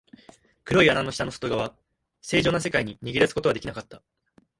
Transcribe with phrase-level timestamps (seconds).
[0.65, 1.75] 黒い穴の下の外側、
[2.23, 4.01] 正常な世界に逃げ出すことはできなかった。